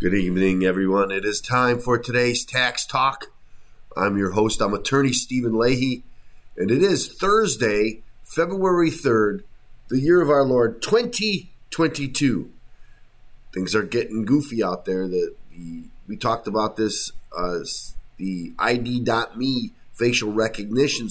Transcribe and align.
Good 0.00 0.14
evening, 0.14 0.62
everyone. 0.62 1.10
It 1.10 1.24
is 1.24 1.40
time 1.40 1.80
for 1.80 1.98
today's 1.98 2.44
Tax 2.44 2.86
Talk. 2.86 3.32
I'm 3.96 4.16
your 4.16 4.30
host. 4.30 4.60
I'm 4.60 4.72
attorney 4.72 5.12
Steven 5.12 5.58
Leahy, 5.58 6.04
and 6.56 6.70
it 6.70 6.84
is 6.84 7.12
Thursday, 7.12 8.02
February 8.22 8.92
3rd, 8.92 9.42
the 9.88 9.98
year 9.98 10.20
of 10.20 10.30
our 10.30 10.44
Lord 10.44 10.80
2022. 10.82 12.52
Things 13.52 13.74
are 13.74 13.82
getting 13.82 14.24
goofy 14.24 14.62
out 14.62 14.84
there. 14.84 15.08
The, 15.08 15.34
the 15.50 15.82
we 16.06 16.16
talked 16.16 16.46
about 16.46 16.76
this 16.76 17.10
uh, 17.36 17.58
the 18.18 18.52
ID.me 18.56 19.72
facial 19.94 20.30
recognition 20.30 21.08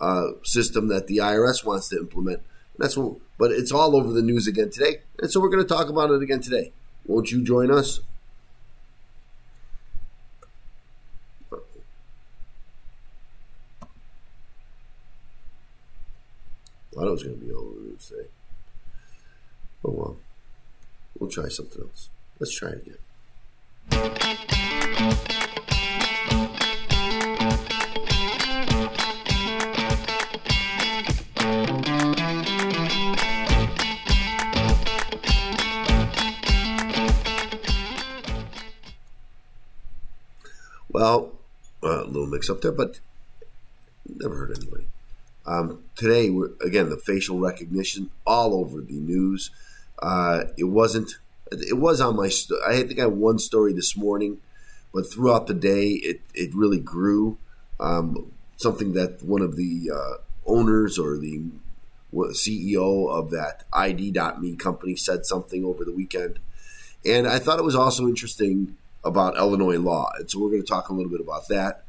uh, 0.00 0.30
system 0.42 0.88
that 0.88 1.06
the 1.06 1.18
IRS 1.18 1.64
wants 1.64 1.90
to 1.90 1.96
implement. 1.96 2.40
That's 2.76 2.96
what, 2.96 3.18
but 3.38 3.52
it's 3.52 3.70
all 3.70 3.94
over 3.94 4.12
the 4.12 4.20
news 4.20 4.48
again 4.48 4.70
today, 4.70 5.02
and 5.20 5.30
so 5.30 5.38
we're 5.38 5.48
going 5.48 5.62
to 5.62 5.68
talk 5.72 5.88
about 5.88 6.10
it 6.10 6.22
again 6.22 6.40
today. 6.40 6.72
Won't 7.06 7.30
you 7.30 7.44
join 7.44 7.70
us? 7.70 8.00
I 16.85 16.85
thought 16.96 17.08
it 17.08 17.10
was 17.10 17.22
going 17.24 17.38
to 17.38 17.44
be 17.44 17.52
all 17.52 17.60
over 17.60 17.74
the 17.74 17.88
news 17.88 18.06
today. 18.08 18.28
Oh 19.84 19.90
well, 19.90 20.16
we'll 21.18 21.30
try 21.30 21.48
something 21.48 21.82
else. 21.82 22.08
Let's 22.40 22.56
try 22.56 22.70
it 22.70 22.86
again. 22.86 22.96
Well, 40.88 41.32
uh, 41.82 42.04
a 42.04 42.06
little 42.06 42.26
mix 42.26 42.48
up 42.48 42.62
there, 42.62 42.72
but. 42.72 43.00
Um, 45.46 45.84
today, 45.94 46.28
again, 46.60 46.90
the 46.90 46.96
facial 46.96 47.38
recognition 47.38 48.10
all 48.26 48.54
over 48.54 48.80
the 48.80 48.98
news. 48.98 49.50
Uh, 50.00 50.44
it 50.56 50.64
wasn't. 50.64 51.12
It 51.52 51.78
was 51.78 52.00
on 52.00 52.16
my. 52.16 52.30
I 52.66 52.82
think 52.82 52.98
I 52.98 53.04
had 53.04 53.12
one 53.12 53.38
story 53.38 53.72
this 53.72 53.96
morning, 53.96 54.38
but 54.92 55.10
throughout 55.10 55.46
the 55.46 55.54
day, 55.54 55.90
it 55.90 56.20
it 56.34 56.54
really 56.54 56.80
grew. 56.80 57.38
Um, 57.78 58.32
something 58.56 58.94
that 58.94 59.22
one 59.22 59.42
of 59.42 59.56
the 59.56 59.90
uh, 59.94 60.14
owners 60.46 60.98
or 60.98 61.18
the 61.18 61.42
CEO 62.12 63.10
of 63.10 63.30
that 63.30 63.64
ID.me 63.72 64.56
company 64.56 64.96
said 64.96 65.26
something 65.26 65.64
over 65.64 65.84
the 65.84 65.92
weekend, 65.92 66.38
and 67.04 67.28
I 67.28 67.38
thought 67.38 67.58
it 67.58 67.64
was 67.64 67.76
also 67.76 68.08
interesting 68.08 68.76
about 69.04 69.36
Illinois 69.36 69.78
law. 69.78 70.10
And 70.18 70.28
so 70.28 70.40
we're 70.40 70.50
going 70.50 70.62
to 70.62 70.68
talk 70.68 70.88
a 70.88 70.92
little 70.92 71.10
bit 71.10 71.20
about 71.20 71.48
that 71.48 71.84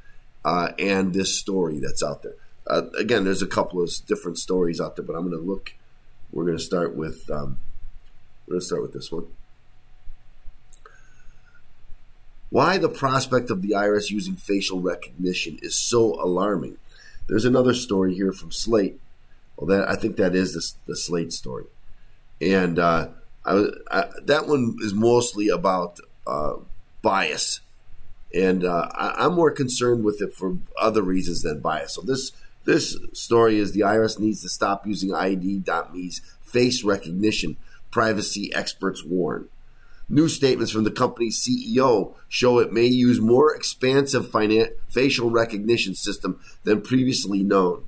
uh, 0.45 0.69
and 0.77 1.13
this 1.13 1.35
story 1.35 1.79
that's 1.79 2.03
out 2.03 2.21
there. 2.21 2.35
Uh, 2.69 2.83
again, 2.97 3.23
there's 3.23 3.41
a 3.41 3.47
couple 3.47 3.81
of 3.81 3.91
different 4.07 4.37
stories 4.37 4.81
out 4.81 4.95
there, 4.95 5.05
but 5.05 5.15
I'm 5.15 5.29
going 5.29 5.41
to 5.41 5.47
look. 5.47 5.73
We're 6.31 6.45
going 6.45 6.57
to 6.57 6.63
start 6.63 6.95
with. 6.95 7.29
Um, 7.29 7.59
we're 8.45 8.53
going 8.53 8.61
to 8.61 8.65
start 8.65 8.81
with 8.81 8.93
this 8.93 9.11
one. 9.11 9.27
Why 12.49 12.77
the 12.77 12.89
prospect 12.89 13.49
of 13.49 13.61
the 13.61 13.71
IRS 13.71 14.09
using 14.09 14.35
facial 14.35 14.79
recognition 14.79 15.59
is 15.61 15.75
so 15.75 16.13
alarming. 16.21 16.77
There's 17.27 17.45
another 17.45 17.73
story 17.73 18.15
here 18.15 18.31
from 18.31 18.51
Slate. 18.51 18.99
Well, 19.57 19.67
that 19.67 19.89
I 19.89 19.95
think 19.95 20.15
that 20.17 20.35
is 20.35 20.53
the, 20.53 20.91
the 20.91 20.95
Slate 20.95 21.33
story, 21.33 21.65
and 22.39 22.77
uh, 22.79 23.09
I, 23.43 23.65
I, 23.89 24.05
that 24.23 24.47
one 24.47 24.77
is 24.79 24.93
mostly 24.93 25.49
about 25.49 25.99
uh, 26.27 26.53
bias, 27.01 27.61
and 28.33 28.63
uh, 28.63 28.89
I, 28.93 29.25
am 29.25 29.33
more 29.33 29.51
concerned 29.51 30.03
with 30.03 30.21
it 30.21 30.33
for 30.33 30.57
other 30.79 31.01
reasons 31.01 31.41
than 31.41 31.59
bias. 31.59 31.95
So 31.95 32.01
this 32.01 32.31
this 32.67 32.97
story 33.13 33.59
is 33.59 33.71
the 33.71 33.79
IRS 33.79 34.19
needs 34.19 34.41
to 34.41 34.49
stop 34.49 34.85
using 34.85 35.13
ID.me's 35.13 36.21
face 36.41 36.83
recognition. 36.83 37.55
Privacy 37.91 38.53
experts 38.53 39.05
warn. 39.05 39.47
New 40.09 40.27
statements 40.27 40.73
from 40.73 40.83
the 40.83 40.91
company's 40.91 41.39
CEO 41.39 42.13
show 42.27 42.59
it 42.59 42.73
may 42.73 42.85
use 42.85 43.21
more 43.21 43.55
expansive 43.55 44.25
finan- 44.25 44.73
facial 44.89 45.29
recognition 45.29 45.95
system 45.95 46.41
than 46.65 46.81
previously 46.81 47.41
known. 47.41 47.87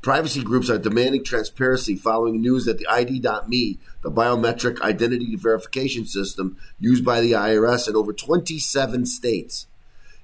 Privacy 0.00 0.44
groups 0.44 0.70
are 0.70 0.78
demanding 0.78 1.24
transparency 1.24 1.96
following 1.96 2.40
news 2.40 2.66
that 2.66 2.78
the 2.78 2.86
ID.me, 2.86 3.78
the 4.02 4.12
biometric 4.12 4.80
identity 4.80 5.34
verification 5.34 6.06
system 6.06 6.56
used 6.78 7.04
by 7.04 7.20
the 7.20 7.32
IRS 7.32 7.88
in 7.88 7.96
over 7.96 8.12
27 8.12 9.06
states, 9.06 9.66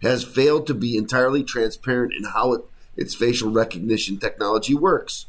has 0.03 0.23
failed 0.23 0.69
to 0.69 0.75
be 0.75 0.97
entirely 0.97 1.43
transparent 1.43 2.13
in 2.13 2.25
how 2.25 2.53
it, 2.53 2.61
its 3.01 3.15
facial 3.15 3.51
recognition 3.51 4.19
technology 4.19 4.75
works. 4.75 5.27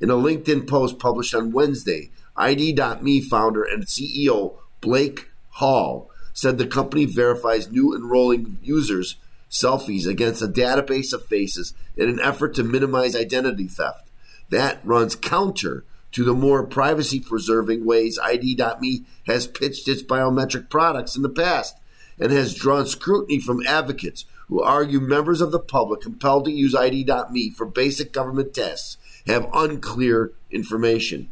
In 0.00 0.08
a 0.08 0.14
LinkedIn 0.14 0.68
post 0.68 0.98
published 0.98 1.34
on 1.34 1.52
Wednesday, 1.52 2.10
ID.me 2.36 3.20
founder 3.20 3.64
and 3.64 3.84
CEO 3.84 4.54
Blake 4.80 5.28
Hall 5.50 6.08
said 6.32 6.56
the 6.56 6.66
company 6.66 7.04
verifies 7.04 7.70
new 7.70 7.94
enrolling 7.94 8.58
users 8.62 9.16
selfies 9.50 10.06
against 10.06 10.42
a 10.42 10.46
database 10.46 11.12
of 11.12 11.24
faces 11.24 11.74
in 11.96 12.08
an 12.08 12.20
effort 12.20 12.54
to 12.54 12.62
minimize 12.62 13.16
identity 13.16 13.66
theft. 13.66 14.08
That 14.50 14.78
runs 14.84 15.16
counter 15.16 15.84
to 16.12 16.24
the 16.24 16.34
more 16.34 16.64
privacy 16.64 17.18
preserving 17.18 17.84
ways 17.84 18.18
ID.me 18.18 19.04
has 19.26 19.46
pitched 19.46 19.88
its 19.88 20.02
biometric 20.02 20.70
products 20.70 21.16
in 21.16 21.22
the 21.22 21.28
past 21.28 21.76
and 22.20 22.32
has 22.32 22.54
drawn 22.54 22.86
scrutiny 22.86 23.40
from 23.40 23.66
advocates 23.66 24.24
who 24.48 24.62
argue 24.62 25.00
members 25.00 25.40
of 25.40 25.52
the 25.52 25.60
public 25.60 26.00
compelled 26.00 26.44
to 26.46 26.50
use 26.50 26.74
ID.me 26.74 27.50
for 27.50 27.66
basic 27.66 28.12
government 28.12 28.54
tests 28.54 28.96
have 29.26 29.48
unclear 29.52 30.32
information. 30.50 31.30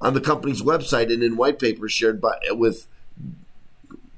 On 0.00 0.12
the 0.12 0.20
company's 0.20 0.62
website 0.62 1.12
and 1.12 1.22
in 1.22 1.36
white 1.36 1.58
papers 1.58 1.92
shared 1.92 2.20
by, 2.20 2.36
with 2.50 2.86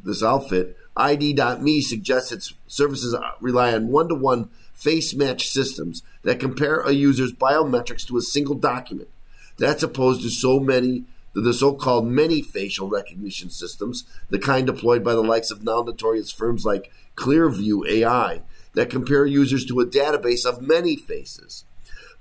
this 0.05 0.23
outfit, 0.23 0.77
ID.me 0.97 1.81
suggests 1.81 2.33
its 2.33 2.55
services 2.67 3.15
rely 3.41 3.73
on 3.73 3.89
one 3.89 4.09
to 4.09 4.15
one 4.17 4.51
face 4.75 5.15
match 5.15 5.49
systems 5.49 6.03
that 6.23 6.41
compare 6.41 6.81
a 6.81 6.93
user's 6.93 7.33
biometrics 7.33 8.07
to 8.07 8.17
a 8.17 8.23
single 8.23 8.57
document. 8.57 9.09
That's 9.57 9.83
opposed 9.83 10.23
to 10.23 10.31
so 10.31 10.59
many 10.59 11.05
the 11.43 11.55
so-called 11.55 12.07
many 12.07 12.43
facial 12.43 12.89
recognition 12.89 13.51
systems, 13.51 14.05
the 14.31 14.39
kind 14.39 14.67
deployed 14.67 15.05
by 15.05 15.15
the 15.15 15.23
likes 15.23 15.51
of 15.51 15.63
now 15.63 15.83
notorious 15.83 16.33
firms 16.33 16.65
like 16.65 16.91
Clearview 17.17 17.89
AI, 17.89 18.43
that 18.75 18.91
compare 18.91 19.27
users 19.27 19.65
to 19.67 19.81
a 19.81 19.87
database 19.87 20.45
of 20.45 20.63
many 20.63 20.97
faces. 20.97 21.65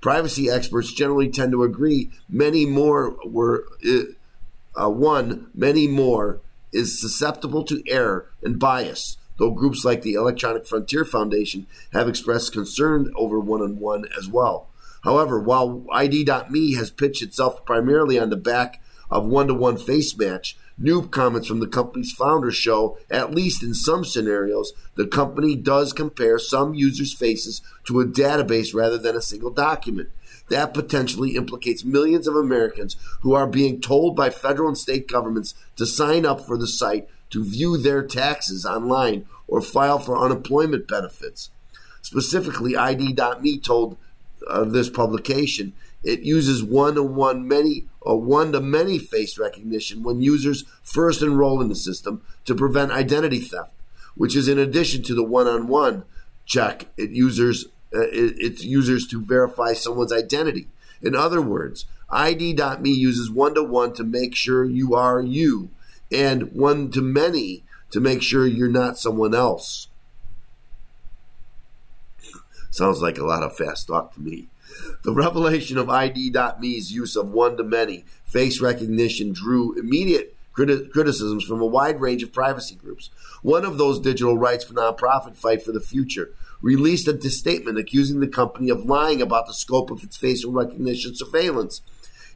Privacy 0.00 0.48
experts 0.48 0.92
generally 0.92 1.28
tend 1.28 1.52
to 1.52 1.64
agree 1.64 2.10
many 2.28 2.66
more 2.66 3.16
were 3.24 3.64
uh, 3.86 4.02
uh 4.80 4.90
one, 4.90 5.50
many 5.54 5.88
more 5.88 6.40
is 6.72 7.00
susceptible 7.00 7.64
to 7.64 7.82
error 7.88 8.30
and 8.42 8.58
bias, 8.58 9.16
though 9.38 9.50
groups 9.50 9.84
like 9.84 10.02
the 10.02 10.14
Electronic 10.14 10.66
Frontier 10.66 11.04
Foundation 11.04 11.66
have 11.92 12.08
expressed 12.08 12.52
concern 12.52 13.12
over 13.16 13.40
one 13.40 13.62
on 13.62 13.78
one 13.80 14.06
as 14.16 14.28
well. 14.28 14.68
However, 15.02 15.40
while 15.40 15.86
ID.me 15.92 16.74
has 16.74 16.90
pitched 16.90 17.22
itself 17.22 17.64
primarily 17.64 18.18
on 18.18 18.30
the 18.30 18.36
back 18.36 18.80
of 19.10 19.26
one 19.26 19.46
to 19.48 19.54
one 19.54 19.76
face 19.76 20.16
match, 20.16 20.56
new 20.76 21.06
comments 21.08 21.48
from 21.48 21.60
the 21.60 21.66
company's 21.66 22.12
founder 22.12 22.50
show, 22.50 22.98
at 23.10 23.34
least 23.34 23.62
in 23.62 23.74
some 23.74 24.04
scenarios, 24.04 24.72
the 24.94 25.06
company 25.06 25.56
does 25.56 25.92
compare 25.92 26.38
some 26.38 26.74
users' 26.74 27.12
faces 27.12 27.62
to 27.84 28.00
a 28.00 28.06
database 28.06 28.74
rather 28.74 28.98
than 28.98 29.16
a 29.16 29.22
single 29.22 29.50
document. 29.50 30.10
That 30.50 30.74
potentially 30.74 31.36
implicates 31.36 31.84
millions 31.84 32.26
of 32.26 32.34
Americans 32.34 32.96
who 33.20 33.34
are 33.34 33.46
being 33.46 33.80
told 33.80 34.16
by 34.16 34.30
federal 34.30 34.68
and 34.68 34.78
state 34.78 35.08
governments 35.08 35.54
to 35.76 35.86
sign 35.86 36.24
up 36.24 36.40
for 36.40 36.56
the 36.56 36.66
site 36.66 37.08
to 37.30 37.44
view 37.44 37.76
their 37.76 38.02
taxes 38.02 38.64
online 38.64 39.26
or 39.46 39.60
file 39.60 39.98
for 39.98 40.18
unemployment 40.18 40.88
benefits. 40.88 41.50
Specifically, 42.00 42.76
ID.me 42.76 43.58
told 43.58 43.98
uh, 44.48 44.64
this 44.64 44.88
publication 44.88 45.74
it 46.04 46.20
uses 46.20 46.62
one 46.62 46.94
to 46.94 47.02
one 47.02 47.46
many 47.46 47.86
or 48.00 48.20
one 48.20 48.52
to 48.52 48.60
many 48.60 48.98
face 48.98 49.38
recognition 49.38 50.02
when 50.02 50.20
users 50.20 50.64
first 50.82 51.22
enroll 51.22 51.60
in 51.60 51.68
the 51.68 51.74
system 51.74 52.22
to 52.44 52.54
prevent 52.54 52.92
identity 52.92 53.40
theft, 53.40 53.72
which 54.14 54.36
is 54.36 54.48
in 54.48 54.58
addition 54.58 55.02
to 55.02 55.14
the 55.14 55.24
one 55.24 55.46
on 55.46 55.66
one 55.66 56.04
check 56.48 56.86
it 56.96 57.10
users 57.10 57.66
uh, 57.94 58.00
it, 58.08 58.34
it's 58.38 58.64
users 58.64 59.06
to 59.06 59.22
verify 59.22 59.72
someone's 59.72 60.12
identity. 60.12 60.66
In 61.00 61.14
other 61.14 61.40
words, 61.40 61.86
ID.me 62.10 62.90
uses 62.90 63.30
one 63.30 63.54
to 63.54 64.04
make 64.04 64.34
sure 64.34 64.64
you 64.64 64.94
are 64.94 65.22
you, 65.22 65.70
and 66.10 66.52
one 66.52 66.90
to 66.90 67.00
many 67.00 67.64
to 67.90 68.00
make 68.00 68.22
sure 68.22 68.46
you're 68.46 68.68
not 68.68 68.98
someone 68.98 69.34
else. 69.34 69.88
Sounds 72.70 73.00
like 73.00 73.18
a 73.18 73.24
lot 73.24 73.42
of 73.42 73.56
fast 73.56 73.88
talk 73.88 74.14
to 74.14 74.20
me. 74.20 74.48
The 75.02 75.12
revelation 75.12 75.78
of 75.78 75.88
ID.me's 75.88 76.92
use 76.92 77.16
of 77.16 77.30
one 77.30 77.56
to 77.56 77.64
many 77.64 78.04
face 78.24 78.60
recognition 78.60 79.32
drew 79.32 79.78
immediate 79.78 80.36
criti- 80.58 80.90
criticisms 80.90 81.44
from 81.44 81.60
a 81.60 81.66
wide 81.66 82.00
range 82.00 82.22
of 82.22 82.32
privacy 82.32 82.74
groups. 82.74 83.10
One 83.42 83.64
of 83.64 83.78
those 83.78 84.00
digital 84.00 84.36
rights 84.36 84.64
for 84.64 84.74
nonprofit 84.74 85.36
Fight 85.36 85.62
for 85.62 85.72
the 85.72 85.80
Future 85.80 86.32
released 86.60 87.06
a 87.08 87.30
statement 87.30 87.78
accusing 87.78 88.20
the 88.20 88.26
company 88.26 88.68
of 88.68 88.84
lying 88.84 89.22
about 89.22 89.46
the 89.46 89.54
scope 89.54 89.90
of 89.90 90.02
its 90.02 90.16
facial 90.16 90.52
recognition 90.52 91.14
surveillance. 91.14 91.80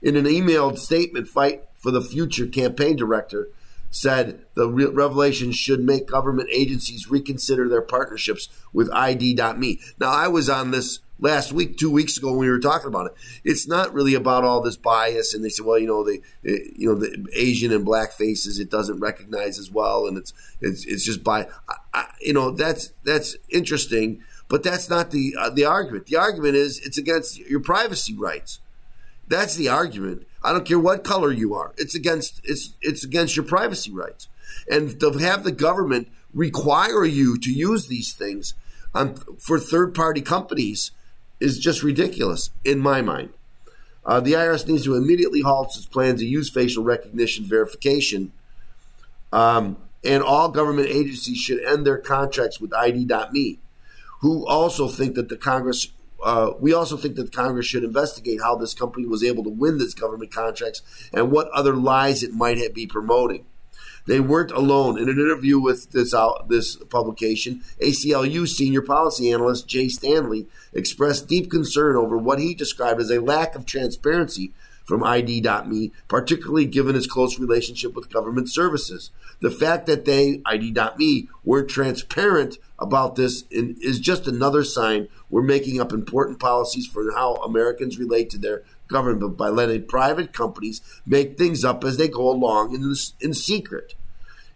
In 0.01 0.17
an 0.17 0.25
emailed 0.25 0.79
statement, 0.79 1.29
Fight 1.29 1.65
for 1.75 1.91
the 1.91 2.03
Future 2.03 2.47
campaign 2.47 2.97
director 2.97 3.49
said 3.91 4.41
the 4.55 4.69
re- 4.69 4.87
revelation 4.87 5.53
should 5.53 5.81
make 5.81 6.07
government 6.07 6.49
agencies 6.51 7.11
reconsider 7.11 7.69
their 7.69 7.83
partnerships 7.83 8.49
with 8.73 8.91
ID.me. 8.91 9.81
Now, 10.01 10.11
I 10.11 10.29
was 10.29 10.49
on 10.49 10.71
this 10.71 11.01
last 11.23 11.53
week, 11.53 11.79
two 11.79 11.91
weeks 11.91 12.19
ago, 12.19 12.31
when 12.31 12.41
we 12.41 12.51
were 12.51 12.59
talking 12.59 12.89
about 12.89 13.07
it. 13.07 13.13
It's 13.45 13.67
not 13.67 13.95
really 13.95 14.15
about 14.15 14.45
all 14.45 14.61
this 14.61 14.77
bias, 14.77 15.33
and 15.33 15.43
they 15.43 15.49
said, 15.49 15.65
well, 15.65 15.79
you 15.79 15.87
know, 15.87 16.05
the 16.05 16.21
you 16.43 16.89
know 16.89 16.97
the 16.97 17.27
Asian 17.33 17.73
and 17.73 17.85
black 17.85 18.13
faces 18.13 18.59
it 18.59 18.71
doesn't 18.71 19.01
recognize 19.01 19.59
as 19.59 19.71
well, 19.71 20.07
and 20.07 20.19
it's 20.19 20.35
it's 20.61 20.85
it's 20.85 21.05
just 21.05 21.25
by 21.25 21.47
you 22.21 22.35
know 22.35 22.51
that's 22.51 22.93
that's 23.05 23.37
interesting, 23.49 24.23
but 24.49 24.63
that's 24.63 24.91
not 24.91 25.13
the 25.13 25.35
uh, 25.39 25.49
the 25.49 25.65
argument. 25.65 26.07
The 26.07 26.17
argument 26.17 26.57
is 26.57 26.81
it's 26.81 26.99
against 26.99 27.39
your 27.39 27.61
privacy 27.61 28.15
rights. 28.15 28.59
That's 29.29 29.55
the 29.55 29.69
argument. 29.69 30.27
I 30.43 30.53
don't 30.53 30.67
care 30.67 30.79
what 30.79 31.05
color 31.05 31.31
you 31.31 31.55
are. 31.55 31.73
It's 31.79 31.95
against 31.95 32.41
it's 32.45 32.75
it's 32.83 33.05
against 33.05 33.37
your 33.37 33.47
privacy 33.47 33.93
rights. 33.93 34.29
And 34.69 34.99
to 35.01 35.13
have 35.13 35.45
the 35.45 35.53
government 35.53 36.09
require 36.35 37.05
you 37.05 37.39
to 37.39 37.51
use 37.51 37.87
these 37.87 38.13
things 38.13 38.55
on, 38.95 39.15
for 39.39 39.59
third 39.59 39.95
party 39.95 40.21
companies 40.21 40.91
is 41.43 41.59
just 41.59 41.83
ridiculous 41.83 42.51
in 42.65 42.79
my 42.79 43.03
mind. 43.03 43.31
Uh, 44.05 44.21
the 44.21 44.33
IRS 44.33 44.67
needs 44.67 44.85
to 44.85 44.95
immediately 44.95 45.43
halt 45.43 45.77
its 45.77 45.87
plan 45.87 46.17
to 46.17 46.25
use 46.25 46.49
facial 46.51 46.83
recognition 46.83 47.45
verification. 47.45 48.33
Um, 49.33 49.77
and 50.05 50.23
all 50.23 50.49
government 50.49 50.89
agencies 50.89 51.39
should 51.39 51.63
end 51.65 51.87
their 51.87 51.99
contracts 51.99 52.61
with 52.61 52.73
ID.me, 52.75 53.59
who 54.21 54.47
also 54.47 54.89
think 54.89 55.15
that 55.15 55.29
the 55.29 55.37
Congress 55.37 55.89
uh, 56.23 56.53
we 56.61 56.73
also 56.73 56.97
think 56.97 57.17
that 57.17 57.33
Congress 57.33 57.67
should 57.67 57.83
investigate 57.83 58.41
how 58.41 58.55
this 58.55 58.75
company 58.75 59.05
was 59.07 59.25
able 59.25 59.43
to 59.43 59.51
win 59.51 59.79
these 59.79 59.93
government 59.93 60.31
contracts 60.31 60.81
and 61.13 61.33
what 61.33 61.49
other 61.51 61.75
lies 61.75 62.23
it 62.23 62.33
might 62.33 62.73
be 62.73 62.87
promoting. 62.87 63.45
They 64.07 64.21
weren't 64.21 64.51
alone. 64.51 64.99
In 64.99 65.09
an 65.09 65.19
interview 65.19 65.61
with 65.61 65.93
this 65.93 66.13
uh, 66.13 66.43
this 66.49 66.77
publication, 66.77 67.63
ACLU 67.81 68.49
senior 68.49 68.83
policy 68.83 69.31
analyst 69.31 69.69
Jay 69.69 69.89
Stanley 69.89 70.47
expressed 70.73 71.29
deep 71.29 71.51
concern 71.51 71.97
over 71.97 72.17
what 72.17 72.39
he 72.39 72.55
described 72.55 73.01
as 73.01 73.11
a 73.11 73.21
lack 73.21 73.55
of 73.55 73.67
transparency 73.67 74.53
from 74.85 75.05
ID.me, 75.05 75.93
particularly 76.09 76.67
given 76.67 76.97
its 76.97 77.07
close 77.07 77.39
relationship 77.39 77.95
with 77.95 78.13
government 78.13 78.51
services. 78.51 79.11
The 79.41 79.51
fact 79.51 79.87
that 79.87 80.05
they, 80.05 80.43
ID.me, 80.45 81.29
weren't 81.45 81.69
transparent 81.69 82.59
about 82.79 83.17
this 83.17 83.45
is 83.51 84.01
just 84.01 84.27
another 84.27 84.65
sign 84.65 85.09
we're 85.31 85.43
making 85.43 85.81
up 85.81 85.93
important 85.93 86.39
policies 86.39 86.87
for 86.87 87.13
how 87.13 87.37
Americans 87.37 87.99
relate 87.99 88.29
to 88.31 88.39
their 88.39 88.63
government 88.93 89.37
by 89.37 89.49
letting 89.49 89.87
private 89.87 90.33
companies 90.33 90.81
make 91.07 91.37
things 91.37 91.65
up 91.65 91.83
as 91.83 91.97
they 91.97 92.09
go 92.09 92.29
along 92.31 92.75
in, 92.75 92.95
in 93.21 93.35
secret. 93.35 93.95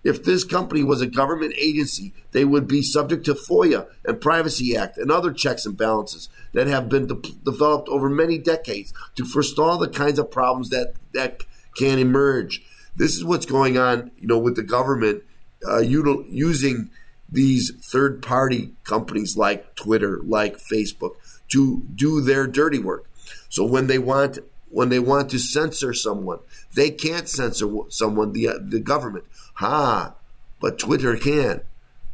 If 0.04 0.22
this 0.22 0.44
company 0.44 0.84
was 0.84 1.00
a 1.00 1.06
government 1.08 1.54
agency, 1.58 2.12
they 2.30 2.44
would 2.44 2.68
be 2.68 2.80
subject 2.80 3.24
to 3.24 3.34
FOIA 3.34 3.88
and 4.04 4.20
Privacy 4.20 4.76
Act 4.76 4.98
and 4.98 5.10
other 5.10 5.32
checks 5.32 5.66
and 5.66 5.76
balances 5.76 6.28
that 6.52 6.68
have 6.68 6.88
been 6.88 7.08
de- 7.08 7.32
developed 7.44 7.88
over 7.88 8.08
many 8.08 8.38
decades 8.38 8.94
to 9.16 9.24
forestall 9.24 9.78
the 9.78 9.88
kinds 9.88 10.20
of 10.20 10.30
problems 10.30 10.70
that, 10.70 10.94
that 11.12 11.42
can 11.76 11.98
emerge. 11.98 12.62
This 12.94 13.16
is 13.16 13.24
what's 13.24 13.46
going 13.46 13.78
on, 13.78 14.12
you 14.16 14.28
know, 14.28 14.38
with 14.38 14.54
the 14.54 14.62
government 14.62 15.24
uh, 15.66 15.82
util- 15.82 16.24
using 16.28 16.90
these 17.28 17.72
third 17.82 18.22
party 18.22 18.74
companies 18.84 19.36
like 19.36 19.74
Twitter, 19.74 20.20
like 20.22 20.56
Facebook, 20.56 21.16
to 21.48 21.82
do 21.94 22.20
their 22.20 22.46
dirty 22.46 22.78
work. 22.78 23.10
So 23.48 23.64
when 23.64 23.86
they 23.86 23.98
want 23.98 24.38
when 24.68 24.88
they 24.88 24.98
want 24.98 25.30
to 25.30 25.38
censor 25.38 25.94
someone, 25.94 26.40
they 26.74 26.90
can't 26.90 27.28
censor 27.28 27.68
someone. 27.88 28.32
The 28.32 28.50
the 28.60 28.80
government, 28.80 29.24
ha, 29.54 30.14
but 30.60 30.78
Twitter 30.78 31.16
can, 31.16 31.62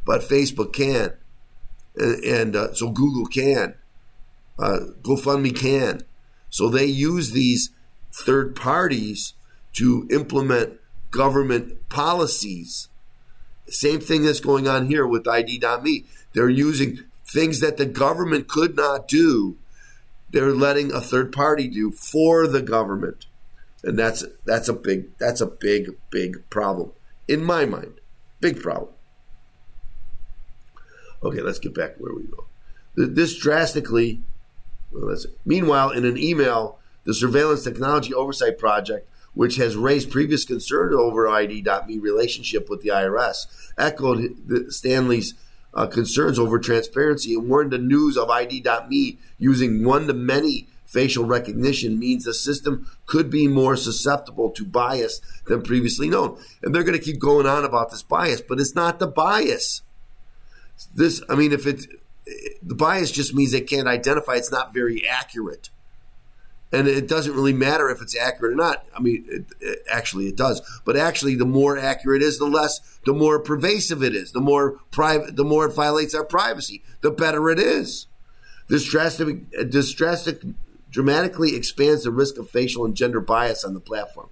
but 0.05 0.23
Facebook 0.23 0.73
can, 0.73 1.15
and, 1.97 2.25
and 2.25 2.57
uh, 2.57 2.75
so 2.75 2.91
Google 2.91 3.27
can, 3.27 3.75
uh, 4.59 4.81
GoFundMe 5.03 5.57
can. 5.57 6.03
So 6.51 6.69
they 6.69 6.85
use 6.85 7.31
these 7.31 7.71
third 8.13 8.55
parties 8.55 9.35
to 9.75 10.07
implement 10.11 10.79
government 11.11 11.89
policies 11.89 12.89
same 13.69 14.01
thing 14.01 14.23
that's 14.23 14.41
going 14.41 14.69
on 14.69 14.87
here 14.87 15.07
with 15.07 15.27
ID.me. 15.27 16.05
They're 16.35 16.49
using 16.49 17.05
things 17.25 17.61
that 17.61 17.77
the 17.77 17.87
government 17.87 18.49
could 18.49 18.77
not 18.77 19.09
do. 19.09 19.57
They're 20.33 20.53
letting 20.53 20.93
a 20.93 21.01
third 21.01 21.33
party 21.33 21.69
do 21.69 21.91
for 21.91 22.47
the 22.47 22.63
government. 22.63 23.27
And 23.85 23.99
that's 23.99 24.25
that's 24.45 24.69
a 24.69 24.73
big 24.73 25.17
that's 25.19 25.41
a 25.41 25.47
big 25.47 25.91
big 26.11 26.49
problem 26.51 26.93
in 27.29 27.45
my 27.45 27.65
mind. 27.65 28.01
Big 28.41 28.61
problem. 28.61 28.93
Okay, 31.23 31.41
let's 31.41 31.59
get 31.59 31.75
back 31.75 31.97
where 31.99 32.15
we 32.15 32.25
go. 32.25 32.47
This 32.95 33.37
drastically 33.37 34.21
well, 34.93 35.17
Meanwhile, 35.45 35.91
in 35.91 36.05
an 36.05 36.19
email, 36.19 36.79
the 37.05 37.15
Surveillance 37.15 37.65
Technology 37.65 38.13
Oversight 38.13 38.59
Project 38.59 39.09
which 39.35 39.57
has 39.57 39.77
raised 39.77 40.11
previous 40.11 40.45
concern 40.45 40.93
over 40.93 41.29
ID.me 41.29 41.99
relationship 41.99 42.69
with 42.69 42.83
the 42.83 42.91
IRS, 42.91 43.47
echoed 43.79 44.37
Stanley's 44.69 45.35
uh, 45.75 45.87
concerns 45.87 46.39
over 46.39 46.59
transparency 46.59 47.35
and 47.35 47.49
warned 47.49 47.71
the 47.71 47.79
news 47.79 48.17
of 48.17 48.31
ID.me 48.31 49.19
using 49.39 49.85
one 49.85 50.07
to 50.07 50.13
many 50.13 50.69
facial 50.85 51.25
recognition 51.25 51.99
means 51.99 52.25
the 52.25 52.35
system 52.35 52.87
could 53.07 53.31
be 53.31 53.49
more 53.49 53.77
susceptible 53.77 54.51
to 54.51 54.65
bias 54.65 55.23
than 55.47 55.63
previously 55.63 56.09
known. 56.09 56.39
And 56.63 56.75
they're 56.75 56.85
going 56.85 56.99
to 56.99 57.05
keep 57.05 57.19
going 57.19 57.47
on 57.47 57.65
about 57.65 57.91
this 57.91 58.03
bias, 58.03 58.43
but 58.43 58.61
it's 58.61 58.75
not 58.75 58.99
the 58.99 59.07
bias. 59.07 59.83
This, 60.95 61.23
I 61.29 61.35
mean, 61.35 61.53
if 61.53 61.67
it's 61.67 61.87
the 62.63 62.75
bias 62.75 63.11
just 63.11 63.35
means 63.35 63.53
they 63.53 63.63
can't 63.63 63.89
identify, 63.89 64.35
it's 64.35 64.53
not 64.53 64.75
very 64.75 65.07
accurate 65.09 65.71
and 66.73 66.89
it 66.89 67.07
doesn't 67.07 67.35
really 67.35 67.53
matter 67.53 67.91
if 67.91 68.01
it's 68.01 68.17
accurate 68.17 68.53
or 68.53 68.57
not. 68.57 68.87
I 68.97 69.01
mean, 69.01 69.27
it, 69.29 69.45
it, 69.61 69.79
actually, 69.91 70.29
it 70.29 70.37
does. 70.37 70.63
But 70.85 70.97
actually, 70.97 71.35
the 71.35 71.45
more 71.45 71.77
accurate 71.77 72.23
it 72.23 72.27
is, 72.27 72.39
the 72.39 72.47
less, 72.47 72.81
the 73.05 73.13
more 73.13 73.39
pervasive 73.39 74.03
it 74.03 74.15
is. 74.15 74.33
The 74.33 74.41
more 74.41 74.81
private, 74.91 75.37
the 75.37 75.45
more 75.45 75.67
it 75.67 75.75
violates 75.75 76.15
our 76.15 76.25
privacy. 76.25 76.83
The 77.03 77.11
better 77.11 77.51
it 77.51 77.59
is. 77.59 78.07
This 78.69 78.89
drastic, 78.89 79.51
this 79.51 79.93
drastic, 79.93 80.43
dramatically 80.91 81.55
expands 81.55 82.05
the 82.05 82.11
risk 82.11 82.39
of 82.39 82.49
facial 82.49 82.87
and 82.87 82.97
gender 82.97 83.21
bias 83.21 83.65
on 83.65 83.75
the 83.75 83.81
platform. 83.81 84.31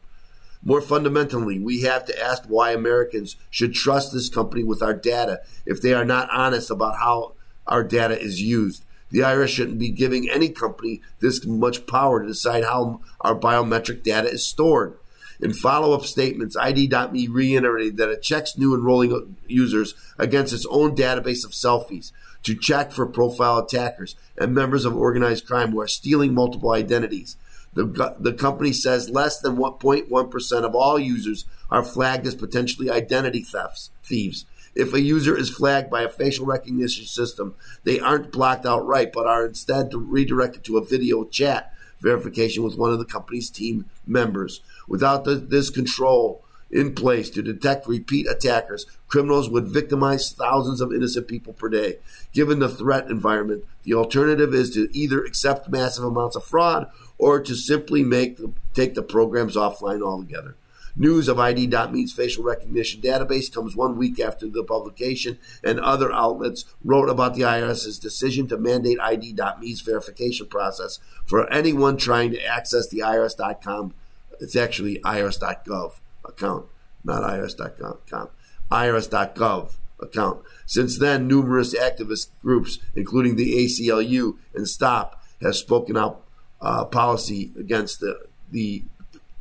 More 0.62 0.80
fundamentally, 0.80 1.58
we 1.58 1.82
have 1.82 2.04
to 2.06 2.22
ask 2.22 2.44
why 2.44 2.72
Americans 2.72 3.36
should 3.50 3.74
trust 3.74 4.12
this 4.12 4.28
company 4.28 4.62
with 4.62 4.82
our 4.82 4.94
data 4.94 5.40
if 5.66 5.80
they 5.80 5.94
are 5.94 6.04
not 6.04 6.28
honest 6.30 6.70
about 6.70 6.98
how 6.98 7.32
our 7.66 7.82
data 7.82 8.18
is 8.18 8.42
used. 8.42 8.84
The 9.10 9.20
IRS 9.20 9.48
shouldn't 9.48 9.78
be 9.78 9.90
giving 9.90 10.30
any 10.30 10.48
company 10.48 11.02
this 11.20 11.44
much 11.44 11.86
power 11.86 12.20
to 12.22 12.28
decide 12.28 12.64
how 12.64 13.00
our 13.20 13.34
biometric 13.34 14.02
data 14.02 14.28
is 14.28 14.46
stored. 14.46 14.96
In 15.40 15.52
follow 15.52 15.94
up 15.94 16.04
statements, 16.04 16.56
ID.me 16.56 17.26
reiterated 17.28 17.96
that 17.96 18.10
it 18.10 18.22
checks 18.22 18.58
new 18.58 18.74
enrolling 18.74 19.36
users 19.46 19.94
against 20.18 20.52
its 20.52 20.66
own 20.66 20.94
database 20.94 21.44
of 21.44 21.52
selfies 21.52 22.12
to 22.42 22.54
check 22.54 22.92
for 22.92 23.06
profile 23.06 23.58
attackers 23.58 24.16
and 24.36 24.54
members 24.54 24.84
of 24.84 24.96
organized 24.96 25.46
crime 25.46 25.72
who 25.72 25.80
are 25.80 25.88
stealing 25.88 26.34
multiple 26.34 26.72
identities. 26.72 27.36
The, 27.72 28.16
the 28.18 28.32
company 28.32 28.72
says 28.72 29.10
less 29.10 29.40
than 29.40 29.56
1.1% 29.56 30.64
of 30.64 30.74
all 30.74 30.98
users 30.98 31.44
are 31.70 31.84
flagged 31.84 32.26
as 32.26 32.34
potentially 32.34 32.90
identity 32.90 33.42
thefts, 33.42 33.90
thieves. 34.02 34.44
If 34.80 34.94
a 34.94 35.00
user 35.02 35.36
is 35.36 35.50
flagged 35.50 35.90
by 35.90 36.00
a 36.00 36.08
facial 36.08 36.46
recognition 36.46 37.04
system, 37.04 37.54
they 37.84 38.00
aren't 38.00 38.32
blocked 38.32 38.64
outright, 38.64 39.12
but 39.12 39.26
are 39.26 39.44
instead 39.44 39.92
redirected 39.92 40.64
to 40.64 40.78
a 40.78 40.84
video 40.84 41.24
chat 41.24 41.74
verification 42.00 42.62
with 42.62 42.78
one 42.78 42.90
of 42.90 42.98
the 42.98 43.04
company's 43.04 43.50
team 43.50 43.84
members. 44.06 44.62
Without 44.88 45.24
the, 45.24 45.34
this 45.34 45.68
control 45.68 46.42
in 46.70 46.94
place 46.94 47.28
to 47.28 47.42
detect 47.42 47.86
repeat 47.88 48.26
attackers, 48.26 48.86
criminals 49.06 49.50
would 49.50 49.66
victimize 49.66 50.32
thousands 50.32 50.80
of 50.80 50.94
innocent 50.94 51.28
people 51.28 51.52
per 51.52 51.68
day. 51.68 51.98
Given 52.32 52.58
the 52.58 52.70
threat 52.70 53.10
environment, 53.10 53.66
the 53.82 53.92
alternative 53.92 54.54
is 54.54 54.70
to 54.70 54.88
either 54.96 55.22
accept 55.22 55.68
massive 55.68 56.04
amounts 56.04 56.36
of 56.36 56.44
fraud 56.44 56.90
or 57.18 57.38
to 57.42 57.54
simply 57.54 58.02
make 58.02 58.38
the, 58.38 58.50
take 58.72 58.94
the 58.94 59.02
programs 59.02 59.56
offline 59.56 60.00
altogether. 60.00 60.56
News 61.00 61.28
of 61.28 61.38
ID.me's 61.38 62.12
facial 62.12 62.44
recognition 62.44 63.00
database 63.00 63.50
comes 63.50 63.74
one 63.74 63.96
week 63.96 64.20
after 64.20 64.46
the 64.46 64.62
publication, 64.62 65.38
and 65.64 65.80
other 65.80 66.12
outlets 66.12 66.66
wrote 66.84 67.08
about 67.08 67.34
the 67.34 67.40
IRS's 67.40 67.98
decision 67.98 68.46
to 68.48 68.58
mandate 68.58 69.00
ID.me's 69.00 69.80
verification 69.80 70.46
process 70.46 70.98
for 71.24 71.50
anyone 71.50 71.96
trying 71.96 72.32
to 72.32 72.44
access 72.44 72.86
the 72.86 72.98
IRS.com. 72.98 73.94
It's 74.40 74.54
actually 74.54 74.98
IRS.gov 74.98 75.94
account. 76.22 76.66
not 77.02 77.22
IRS.com, 77.22 78.28
IRS.gov 78.70 79.76
account. 80.00 80.42
Since 80.66 80.98
then, 80.98 81.26
numerous 81.26 81.74
activist 81.74 82.28
groups, 82.42 82.78
including 82.94 83.36
the 83.36 83.54
ACLU 83.54 84.36
and 84.54 84.68
STOP, 84.68 85.18
have 85.40 85.56
spoken 85.56 85.96
out 85.96 86.22
uh, 86.60 86.84
policy 86.84 87.52
against 87.58 88.00
the, 88.00 88.26
the, 88.50 88.82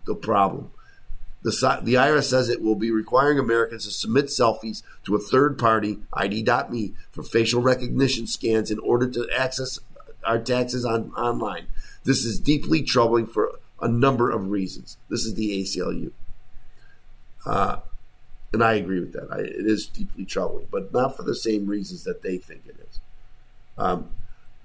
the 0.06 0.16
problem. 0.16 0.72
The, 1.42 1.80
the 1.82 1.94
IRS 1.94 2.26
says 2.26 2.50
it 2.50 2.62
will 2.62 2.76
be 2.76 2.92
requiring 2.92 3.40
Americans 3.40 3.86
to 3.86 3.92
submit 3.92 4.26
selfies 4.26 4.84
to 5.06 5.16
a 5.16 5.20
third 5.20 5.58
party, 5.58 6.00
ID.me, 6.14 6.94
for 7.12 7.24
facial 7.24 7.62
recognition 7.62 8.28
scans 8.28 8.70
in 8.70 8.80
order 8.80 9.10
to 9.10 9.28
access 9.36 9.80
our 10.26 10.40
taxes 10.40 10.84
on, 10.84 11.12
online. 11.14 11.68
This 12.04 12.26
is 12.26 12.40
deeply 12.40 12.82
troubling 12.82 13.26
for 13.26 13.60
a 13.82 13.88
number 13.88 14.30
of 14.30 14.50
reasons. 14.50 14.98
This 15.10 15.26
is 15.26 15.36
the 15.36 15.62
ACLU. 15.62 16.12
Uh, 17.46 17.78
and 18.52 18.64
I 18.64 18.74
agree 18.74 19.00
with 19.00 19.14
that. 19.14 19.30
I, 19.32 19.40
it 19.40 19.66
is 19.66 19.88
deeply 19.88 20.26
troubling, 20.26 20.68
but 20.72 20.92
not 20.92 21.16
for 21.16 21.24
the 21.24 21.36
same 21.36 21.68
reasons 21.68 22.04
that 22.04 22.22
they 22.22 22.38
think 22.38 22.64
it 22.68 22.76
is. 22.90 23.00
Um, 23.78 24.12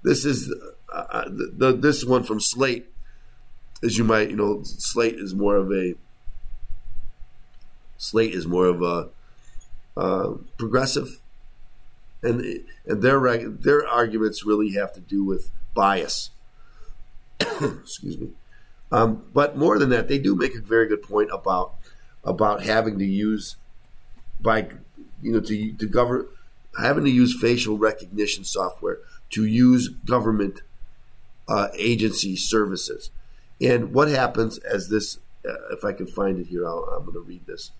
this 0.03 0.25
is 0.25 0.53
uh, 0.93 1.05
uh, 1.09 1.25
the, 1.25 1.53
the, 1.55 1.71
this 1.73 2.03
one 2.03 2.23
from 2.23 2.39
Slate, 2.39 2.87
as 3.83 3.97
you 3.97 4.03
might 4.03 4.29
you 4.29 4.35
know, 4.35 4.61
Slate 4.63 5.15
is 5.15 5.33
more 5.33 5.55
of 5.55 5.71
a 5.71 5.95
Slate 7.97 8.33
is 8.33 8.45
more 8.45 8.65
of 8.65 8.81
a 8.81 9.09
uh, 9.97 10.37
progressive, 10.57 11.19
and 12.21 12.65
and 12.85 13.01
their 13.01 13.47
their 13.47 13.87
arguments 13.87 14.45
really 14.45 14.71
have 14.73 14.93
to 14.93 14.99
do 14.99 15.23
with 15.23 15.51
bias. 15.73 16.31
Excuse 17.39 18.17
me, 18.17 18.29
um, 18.91 19.25
but 19.33 19.57
more 19.57 19.79
than 19.79 19.89
that, 19.89 20.07
they 20.07 20.19
do 20.19 20.35
make 20.35 20.55
a 20.55 20.61
very 20.61 20.87
good 20.87 21.03
point 21.03 21.29
about 21.31 21.75
about 22.23 22.63
having 22.63 22.99
to 22.99 23.05
use 23.05 23.55
by 24.39 24.67
you 25.21 25.31
know 25.31 25.39
to 25.39 25.73
to 25.73 25.87
govern 25.87 26.27
having 26.79 27.05
to 27.05 27.09
use 27.09 27.39
facial 27.39 27.77
recognition 27.77 28.43
software 28.43 28.99
to 29.29 29.45
use 29.45 29.89
government 29.89 30.61
uh, 31.47 31.69
agency 31.75 32.35
services. 32.35 33.11
And 33.61 33.93
what 33.93 34.09
happens 34.09 34.57
as 34.59 34.89
this, 34.89 35.19
uh, 35.47 35.53
if 35.71 35.83
I 35.83 35.93
can 35.93 36.07
find 36.07 36.39
it 36.39 36.47
here, 36.47 36.67
i 36.67 36.71
am 36.71 37.05
going 37.05 37.13
to 37.13 37.21
read 37.21 37.45
this. 37.45 37.71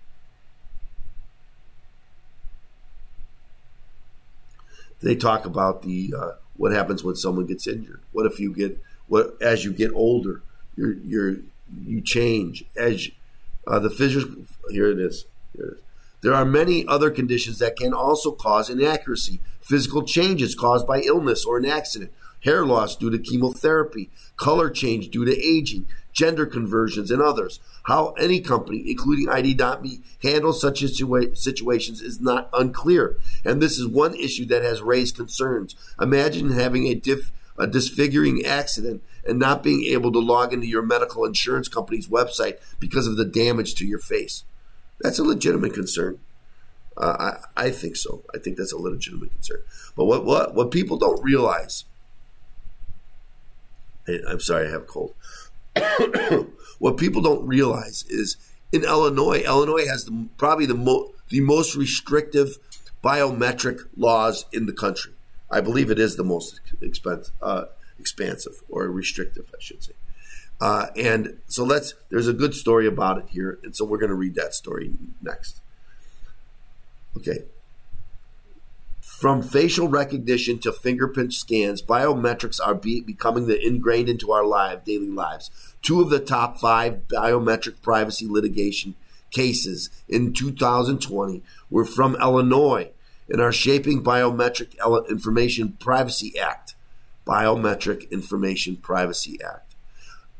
They 5.00 5.16
talk 5.16 5.44
about 5.44 5.82
the 5.82 6.14
uh, 6.16 6.30
what 6.56 6.72
happens 6.72 7.04
when 7.04 7.16
someone 7.16 7.46
gets 7.46 7.66
injured. 7.66 8.00
What 8.12 8.26
if 8.26 8.40
you 8.40 8.52
get 8.52 8.80
what 9.08 9.36
as 9.40 9.64
you 9.64 9.72
get 9.72 9.92
older, 9.92 10.42
you're 10.76 10.94
you're 10.94 11.36
you 11.84 12.00
change 12.00 12.64
as 12.76 13.08
uh, 13.66 13.78
the 13.78 13.90
physical. 13.90 14.44
Here 14.70 14.90
it 14.90 14.98
is. 14.98 15.26
Here 15.54 15.66
it 15.66 15.72
is. 15.74 15.82
There 16.22 16.34
are 16.34 16.44
many 16.44 16.86
other 16.88 17.10
conditions 17.10 17.58
that 17.58 17.76
can 17.76 17.92
also 17.92 18.32
cause 18.32 18.70
inaccuracy. 18.70 19.40
Physical 19.60 20.02
changes 20.02 20.54
caused 20.54 20.86
by 20.86 21.00
illness 21.00 21.44
or 21.44 21.58
an 21.58 21.66
accident, 21.66 22.12
hair 22.40 22.64
loss 22.64 22.96
due 22.96 23.10
to 23.10 23.18
chemotherapy, 23.18 24.10
color 24.36 24.70
change 24.70 25.08
due 25.08 25.24
to 25.24 25.38
aging, 25.38 25.86
gender 26.16 26.46
conversions, 26.46 27.10
and 27.10 27.20
others. 27.20 27.60
How 27.84 28.12
any 28.12 28.40
company, 28.40 28.82
including 28.86 29.28
ID.me, 29.28 30.00
handles 30.22 30.60
such 30.60 30.80
situa- 30.80 31.36
situations 31.36 32.00
is 32.00 32.22
not 32.22 32.48
unclear. 32.54 33.18
And 33.44 33.60
this 33.60 33.78
is 33.78 33.86
one 33.86 34.14
issue 34.14 34.46
that 34.46 34.62
has 34.62 34.80
raised 34.80 35.14
concerns. 35.14 35.76
Imagine 36.00 36.52
having 36.52 36.86
a, 36.86 36.94
diff- 36.94 37.32
a 37.58 37.66
disfiguring 37.66 38.46
accident 38.46 39.02
and 39.26 39.38
not 39.38 39.62
being 39.62 39.84
able 39.84 40.10
to 40.12 40.18
log 40.18 40.54
into 40.54 40.66
your 40.66 40.80
medical 40.80 41.26
insurance 41.26 41.68
company's 41.68 42.08
website 42.08 42.56
because 42.80 43.06
of 43.06 43.18
the 43.18 43.24
damage 43.26 43.74
to 43.74 43.86
your 43.86 43.98
face. 43.98 44.44
That's 45.02 45.18
a 45.18 45.24
legitimate 45.24 45.74
concern. 45.74 46.18
Uh, 46.96 47.36
I, 47.56 47.66
I 47.66 47.70
think 47.70 47.94
so. 47.96 48.22
I 48.34 48.38
think 48.38 48.56
that's 48.56 48.72
a 48.72 48.78
legitimate 48.78 49.32
concern. 49.32 49.62
But 49.94 50.06
what 50.06 50.24
what 50.24 50.54
what 50.54 50.70
people 50.70 50.96
don't 50.96 51.22
realize, 51.22 51.84
I'm 54.08 54.40
sorry, 54.40 54.68
I 54.68 54.70
have 54.70 54.82
a 54.82 54.86
cold. 54.86 55.14
what 56.78 56.96
people 56.96 57.22
don't 57.22 57.46
realize 57.46 58.04
is 58.08 58.36
in 58.72 58.84
Illinois, 58.84 59.42
Illinois 59.44 59.86
has 59.86 60.04
the, 60.04 60.28
probably 60.36 60.66
the 60.66 60.74
mo- 60.74 61.12
the 61.28 61.40
most 61.40 61.74
restrictive 61.74 62.58
biometric 63.02 63.86
laws 63.96 64.46
in 64.52 64.66
the 64.66 64.72
country. 64.72 65.12
I 65.50 65.60
believe 65.60 65.90
it 65.90 65.98
is 65.98 66.16
the 66.16 66.24
most 66.24 66.60
expensive, 66.80 67.34
uh, 67.40 67.64
expansive 67.98 68.62
or 68.68 68.84
restrictive, 68.90 69.50
I 69.54 69.60
should 69.60 69.82
say. 69.82 69.92
Uh, 70.60 70.86
and 70.96 71.38
so 71.46 71.64
let's, 71.64 71.94
there's 72.08 72.28
a 72.28 72.32
good 72.32 72.54
story 72.54 72.86
about 72.86 73.18
it 73.18 73.26
here. 73.28 73.58
And 73.62 73.76
so 73.76 73.84
we're 73.84 73.98
going 73.98 74.10
to 74.10 74.16
read 74.16 74.34
that 74.36 74.54
story 74.54 74.94
next. 75.20 75.60
Okay. 77.16 77.44
From 79.18 79.42
facial 79.42 79.88
recognition 79.88 80.58
to 80.58 80.72
fingerprint 80.72 81.32
scans, 81.32 81.80
biometrics 81.80 82.60
are 82.62 82.74
be- 82.74 83.00
becoming 83.00 83.46
the 83.46 83.58
ingrained 83.64 84.08
into 84.08 84.30
our 84.30 84.44
live 84.44 84.84
daily 84.84 85.08
lives. 85.08 85.50
Two 85.80 86.02
of 86.02 86.10
the 86.10 86.20
top 86.20 86.58
five 86.58 87.08
biometric 87.08 87.80
privacy 87.80 88.26
litigation 88.28 88.94
cases 89.30 89.88
in 90.08 90.32
2020 90.34 91.42
were 91.70 91.84
from 91.84 92.16
Illinois 92.16 92.90
and 93.28 93.40
are 93.40 93.52
shaping 93.52 94.04
Biometric 94.04 94.76
Information 95.08 95.76
Privacy 95.80 96.38
Act. 96.38 96.74
Biometric 97.26 98.10
Information 98.10 98.76
Privacy 98.76 99.38
Act 99.42 99.66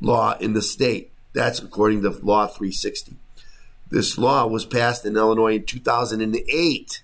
law 0.01 0.37
in 0.39 0.53
the 0.53 0.63
state. 0.63 1.13
That's 1.33 1.59
according 1.61 2.03
to 2.03 2.11
Law 2.11 2.47
360. 2.47 3.17
This 3.91 4.19
law 4.19 4.47
was 4.47 4.67
passed 4.67 5.05
in 5.05 5.17
Illinois 5.17 5.57
in 5.57 5.65
2008, 5.65 7.03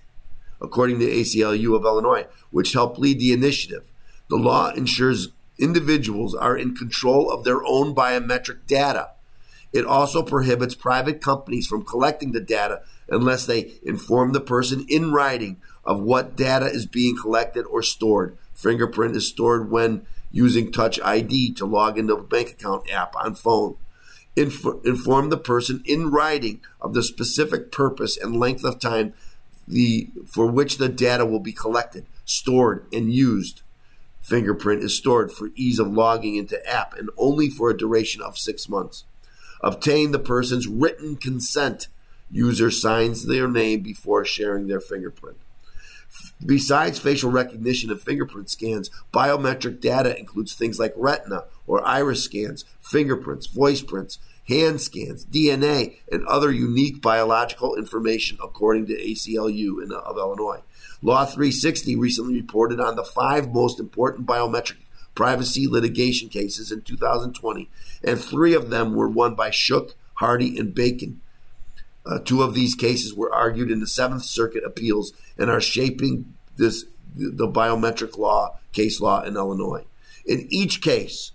according 0.63 0.99
to 0.99 1.05
ACLU 1.05 1.75
of 1.75 1.83
Illinois, 1.83 2.25
which 2.49 2.73
helped 2.73 2.97
lead 2.97 3.19
the 3.19 3.33
initiative. 3.33 3.83
The 4.29 4.37
law 4.37 4.71
ensures 4.71 5.29
individuals 5.59 6.33
are 6.33 6.57
in 6.57 6.75
control 6.75 7.29
of 7.29 7.43
their 7.43 7.63
own 7.65 7.93
biometric 7.93 8.65
data. 8.65 9.11
It 9.73 9.85
also 9.85 10.23
prohibits 10.23 10.75
private 10.75 11.19
companies 11.19 11.67
from 11.67 11.83
collecting 11.83 12.31
the 12.31 12.39
data 12.39 12.81
unless 13.09 13.45
they 13.45 13.73
inform 13.83 14.31
the 14.31 14.41
person 14.41 14.85
in 14.87 15.11
writing 15.11 15.57
of 15.83 15.99
what 15.99 16.35
data 16.35 16.67
is 16.67 16.85
being 16.85 17.17
collected 17.19 17.65
or 17.65 17.81
stored. 17.81 18.37
Fingerprint 18.53 19.15
is 19.15 19.27
stored 19.27 19.69
when 19.69 20.05
using 20.31 20.71
Touch 20.71 20.99
ID 21.01 21.53
to 21.53 21.65
log 21.65 21.97
into 21.97 22.15
a 22.15 22.23
bank 22.23 22.51
account 22.51 22.89
app 22.89 23.15
on 23.15 23.35
phone. 23.35 23.75
Inf- 24.35 24.65
inform 24.83 25.29
the 25.29 25.37
person 25.37 25.83
in 25.85 26.09
writing 26.09 26.61
of 26.81 26.93
the 26.93 27.03
specific 27.03 27.71
purpose 27.71 28.17
and 28.17 28.39
length 28.39 28.63
of 28.63 28.79
time 28.79 29.13
the 29.67 30.09
for 30.25 30.47
which 30.47 30.77
the 30.77 30.89
data 30.89 31.25
will 31.25 31.39
be 31.39 31.53
collected, 31.53 32.05
stored, 32.25 32.85
and 32.91 33.13
used. 33.13 33.61
Fingerprint 34.21 34.81
is 34.81 34.95
stored 34.95 35.31
for 35.31 35.49
ease 35.55 35.79
of 35.79 35.91
logging 35.91 36.35
into 36.35 36.65
app 36.69 36.93
and 36.97 37.09
only 37.17 37.49
for 37.49 37.69
a 37.69 37.77
duration 37.77 38.21
of 38.21 38.37
six 38.37 38.69
months. 38.69 39.03
Obtain 39.61 40.11
the 40.11 40.19
person's 40.19 40.67
written 40.67 41.15
consent. 41.15 41.87
User 42.31 42.71
signs 42.71 43.27
their 43.27 43.47
name 43.47 43.81
before 43.81 44.25
sharing 44.25 44.67
their 44.67 44.79
fingerprint. 44.79 45.37
Besides 46.45 46.99
facial 46.99 47.31
recognition 47.31 47.89
and 47.89 47.99
fingerprint 47.99 48.49
scans, 48.49 48.89
biometric 49.13 49.79
data 49.79 50.17
includes 50.17 50.53
things 50.53 50.79
like 50.79 50.93
retina 50.95 51.45
or 51.65 51.85
iris 51.85 52.23
scans, 52.23 52.65
fingerprints, 52.81 53.47
voice 53.47 53.81
prints, 53.81 54.19
hand 54.47 54.81
scans, 54.81 55.25
DNA, 55.25 55.97
and 56.11 56.25
other 56.25 56.51
unique 56.51 57.01
biological 57.01 57.75
information, 57.75 58.37
according 58.43 58.85
to 58.87 58.93
ACLU 58.93 59.83
in, 59.83 59.91
of 59.91 60.17
Illinois. 60.17 60.61
Law 61.01 61.25
360 61.25 61.95
recently 61.95 62.35
reported 62.35 62.79
on 62.79 62.95
the 62.95 63.03
five 63.03 63.53
most 63.53 63.79
important 63.79 64.27
biometric 64.27 64.77
privacy 65.15 65.67
litigation 65.67 66.29
cases 66.29 66.71
in 66.71 66.81
2020, 66.81 67.69
and 68.03 68.19
three 68.19 68.53
of 68.53 68.69
them 68.69 68.95
were 68.95 69.09
won 69.09 69.35
by 69.35 69.49
Shook, 69.49 69.95
Hardy, 70.15 70.57
and 70.57 70.73
Bacon. 70.73 71.21
Uh, 72.05 72.19
two 72.19 72.41
of 72.41 72.53
these 72.53 72.75
cases 72.75 73.13
were 73.13 73.33
argued 73.33 73.71
in 73.71 73.79
the 73.79 73.87
Seventh 73.87 74.23
Circuit 74.23 74.63
appeals 74.65 75.13
and 75.37 75.49
are 75.49 75.61
shaping 75.61 76.33
this 76.57 76.85
the 77.15 77.47
biometric 77.47 78.17
law 78.17 78.57
case 78.71 78.99
law 78.99 79.21
in 79.21 79.35
Illinois. 79.35 79.85
In 80.25 80.47
each 80.49 80.81
case, 80.81 81.31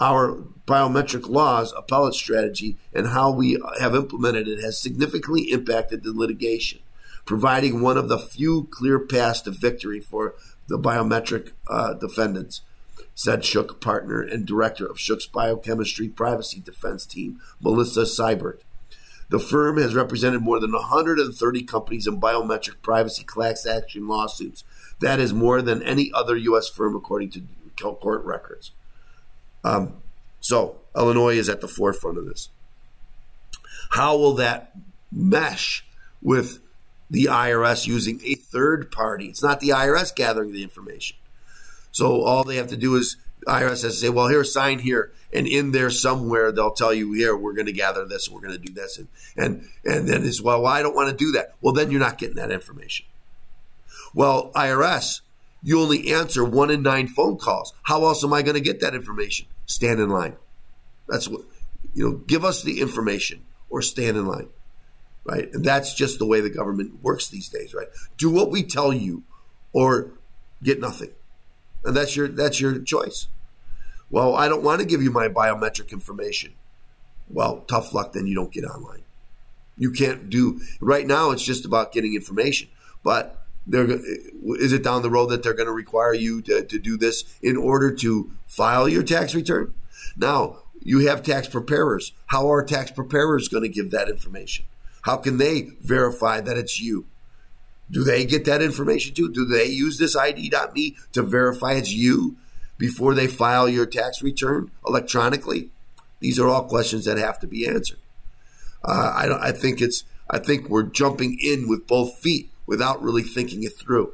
our 0.00 0.44
biometric 0.66 1.28
laws, 1.28 1.72
appellate 1.76 2.14
strategy, 2.14 2.76
and 2.92 3.08
how 3.08 3.30
we 3.30 3.60
have 3.80 3.94
implemented 3.94 4.48
it 4.48 4.60
has 4.60 4.78
significantly 4.78 5.50
impacted 5.50 6.02
the 6.02 6.12
litigation, 6.12 6.80
providing 7.24 7.80
one 7.80 7.96
of 7.96 8.08
the 8.08 8.18
few 8.18 8.68
clear 8.70 8.98
paths 8.98 9.40
to 9.42 9.50
victory 9.50 10.00
for 10.00 10.34
the 10.68 10.78
biometric 10.78 11.52
uh, 11.68 11.94
defendants, 11.94 12.62
said 13.14 13.44
Shook 13.44 13.80
partner 13.80 14.20
and 14.20 14.44
director 14.44 14.86
of 14.86 14.98
Shook's 14.98 15.26
biochemistry 15.26 16.08
privacy 16.08 16.60
defense 16.60 17.06
team, 17.06 17.40
Melissa 17.60 18.04
Siebert. 18.04 18.62
The 19.28 19.40
firm 19.40 19.78
has 19.78 19.94
represented 19.94 20.42
more 20.42 20.60
than 20.60 20.72
130 20.72 21.62
companies 21.64 22.06
in 22.06 22.20
biometric 22.20 22.80
privacy 22.82 23.24
class 23.24 23.66
action 23.66 24.06
lawsuits. 24.06 24.62
That 25.00 25.18
is 25.18 25.32
more 25.32 25.62
than 25.62 25.82
any 25.82 26.12
other 26.14 26.36
U.S. 26.36 26.68
firm, 26.68 26.94
according 26.94 27.30
to 27.30 27.42
court 27.76 28.24
records. 28.24 28.70
Um, 29.66 29.94
so, 30.40 30.78
Illinois 30.94 31.36
is 31.36 31.48
at 31.48 31.60
the 31.60 31.68
forefront 31.68 32.18
of 32.18 32.26
this. 32.26 32.50
How 33.90 34.16
will 34.16 34.34
that 34.34 34.72
mesh 35.12 35.84
with 36.22 36.60
the 37.10 37.26
IRS 37.26 37.86
using 37.86 38.20
a 38.24 38.34
third 38.34 38.90
party. 38.90 39.26
It's 39.26 39.42
not 39.42 39.60
the 39.60 39.70
IRS 39.70 40.14
gathering 40.14 40.52
the 40.52 40.62
information. 40.62 41.16
So 41.92 42.22
all 42.22 42.44
they 42.44 42.56
have 42.56 42.68
to 42.68 42.76
do 42.76 42.96
is 42.96 43.16
IRS 43.46 43.68
has 43.68 43.80
to 43.82 43.92
say, 43.92 44.08
well, 44.08 44.28
here, 44.28 44.44
sign 44.44 44.80
here. 44.80 45.12
And 45.32 45.46
in 45.46 45.72
there 45.72 45.90
somewhere, 45.90 46.50
they'll 46.50 46.72
tell 46.72 46.92
you, 46.92 47.12
here, 47.12 47.36
we're 47.36 47.52
going 47.52 47.66
to 47.66 47.72
gather 47.72 48.04
this, 48.04 48.28
we're 48.28 48.40
going 48.40 48.52
to 48.52 48.58
do 48.58 48.72
this. 48.72 48.98
And, 48.98 49.08
and, 49.36 49.68
and 49.84 50.08
then 50.08 50.24
it's, 50.24 50.42
well, 50.42 50.62
well, 50.62 50.72
I 50.72 50.82
don't 50.82 50.94
want 50.94 51.10
to 51.10 51.16
do 51.16 51.32
that. 51.32 51.54
Well, 51.60 51.72
then 51.72 51.90
you're 51.90 52.00
not 52.00 52.18
getting 52.18 52.36
that 52.36 52.50
information. 52.50 53.06
Well, 54.14 54.50
IRS, 54.54 55.20
you 55.66 55.80
only 55.80 56.12
answer 56.12 56.44
one 56.44 56.70
in 56.70 56.82
nine 56.82 57.08
phone 57.08 57.38
calls. 57.38 57.74
How 57.82 58.04
else 58.04 58.22
am 58.22 58.32
I 58.32 58.42
going 58.42 58.54
to 58.54 58.60
get 58.60 58.82
that 58.82 58.94
information? 58.94 59.48
Stand 59.66 59.98
in 59.98 60.10
line. 60.10 60.36
That's 61.08 61.26
what, 61.26 61.40
you 61.92 62.08
know, 62.08 62.12
give 62.18 62.44
us 62.44 62.62
the 62.62 62.80
information 62.80 63.44
or 63.68 63.82
stand 63.82 64.16
in 64.16 64.26
line. 64.26 64.48
Right. 65.24 65.52
And 65.52 65.64
that's 65.64 65.92
just 65.92 66.20
the 66.20 66.24
way 66.24 66.40
the 66.40 66.50
government 66.50 67.02
works 67.02 67.26
these 67.26 67.48
days, 67.48 67.74
right? 67.74 67.88
Do 68.16 68.30
what 68.30 68.52
we 68.52 68.62
tell 68.62 68.92
you 68.92 69.24
or 69.72 70.12
get 70.62 70.78
nothing. 70.78 71.10
And 71.84 71.96
that's 71.96 72.14
your 72.14 72.28
that's 72.28 72.60
your 72.60 72.78
choice. 72.78 73.26
Well, 74.08 74.36
I 74.36 74.46
don't 74.46 74.62
want 74.62 74.82
to 74.82 74.86
give 74.86 75.02
you 75.02 75.10
my 75.10 75.26
biometric 75.26 75.90
information. 75.90 76.52
Well, 77.28 77.64
tough 77.66 77.92
luck 77.92 78.12
then 78.12 78.28
you 78.28 78.36
don't 78.36 78.52
get 78.52 78.64
online. 78.64 79.02
You 79.76 79.90
can't 79.90 80.30
do 80.30 80.60
right 80.80 81.08
now 81.08 81.32
it's 81.32 81.42
just 81.42 81.64
about 81.64 81.90
getting 81.90 82.14
information. 82.14 82.68
But 83.02 83.45
they're 83.66 83.88
is 83.90 84.72
it 84.72 84.84
down 84.84 85.02
the 85.02 85.10
road 85.10 85.26
that 85.26 85.42
they're 85.42 85.54
going 85.54 85.66
to 85.66 85.72
require 85.72 86.14
you 86.14 86.40
to, 86.42 86.64
to 86.64 86.78
do 86.78 86.96
this 86.96 87.24
in 87.42 87.56
order 87.56 87.92
to 87.94 88.30
file 88.46 88.88
your 88.88 89.02
tax 89.02 89.34
return? 89.34 89.74
Now, 90.16 90.58
you 90.82 91.06
have 91.06 91.22
tax 91.22 91.48
preparers. 91.48 92.12
How 92.26 92.50
are 92.50 92.64
tax 92.64 92.90
preparers 92.90 93.48
going 93.48 93.64
to 93.64 93.68
give 93.68 93.90
that 93.90 94.08
information? 94.08 94.66
How 95.02 95.16
can 95.16 95.38
they 95.38 95.70
verify 95.80 96.40
that 96.40 96.56
it's 96.56 96.80
you? 96.80 97.06
Do 97.90 98.02
they 98.02 98.24
get 98.24 98.44
that 98.46 98.62
information 98.62 99.14
too? 99.14 99.30
Do 99.30 99.44
they 99.44 99.66
use 99.66 99.98
this 99.98 100.16
ID.me 100.16 100.96
to 101.12 101.22
verify 101.22 101.74
it's 101.74 101.92
you 101.92 102.36
before 102.78 103.14
they 103.14 103.26
file 103.26 103.68
your 103.68 103.86
tax 103.86 104.22
return 104.22 104.70
electronically? 104.86 105.70
These 106.20 106.38
are 106.38 106.48
all 106.48 106.64
questions 106.64 107.04
that 107.04 107.18
have 107.18 107.38
to 107.40 107.46
be 107.46 107.66
answered. 107.66 107.98
Uh, 108.84 109.12
I, 109.14 109.48
I 109.48 109.52
think 109.52 109.80
it's. 109.80 110.04
I 110.28 110.38
think 110.38 110.68
we're 110.68 110.82
jumping 110.82 111.38
in 111.40 111.68
with 111.68 111.86
both 111.86 112.18
feet 112.18 112.50
without 112.66 113.02
really 113.02 113.22
thinking 113.22 113.62
it 113.62 113.78
through. 113.78 114.12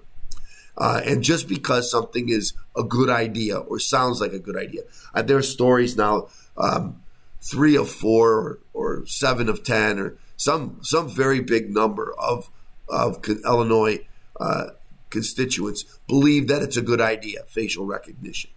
Uh, 0.76 1.00
and 1.04 1.22
just 1.22 1.48
because 1.48 1.90
something 1.90 2.28
is 2.28 2.54
a 2.76 2.82
good 2.82 3.10
idea 3.10 3.58
or 3.58 3.78
sounds 3.78 4.20
like 4.20 4.32
a 4.32 4.38
good 4.38 4.56
idea, 4.56 4.82
uh, 5.14 5.22
there 5.22 5.36
are 5.36 5.42
stories 5.42 5.96
now, 5.96 6.28
um, 6.56 7.02
three 7.40 7.76
of 7.76 7.90
four 7.90 8.30
or, 8.30 8.58
or, 8.72 9.06
seven 9.06 9.48
of 9.48 9.64
ten, 9.64 9.98
or 9.98 10.16
some 10.36 10.78
some 10.82 11.08
very 11.08 11.40
big 11.40 11.70
number 11.70 12.14
of 12.18 12.50
of 12.88 13.22
Illinois 13.44 14.00
uh, 14.40 14.68
constituents 15.10 15.84
believe 16.08 16.48
that 16.48 16.62
it's 16.62 16.76
a 16.76 16.82
good 16.82 17.00
idea, 17.00 17.42
facial 17.48 17.84
recognition. 17.84 18.50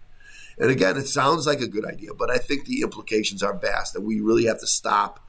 And 0.58 0.72
again, 0.72 0.96
it 0.96 1.08
sounds 1.08 1.46
like 1.46 1.60
a 1.60 1.68
good 1.68 1.86
idea, 1.86 2.14
but 2.14 2.32
I 2.32 2.38
think 2.38 2.66
the 2.66 2.82
implications 2.82 3.44
are 3.44 3.58
vast, 3.58 3.94
and 3.94 4.06
we 4.06 4.22
really 4.22 4.46
have 4.46 4.62
to 4.62 4.68
stop 4.68 5.20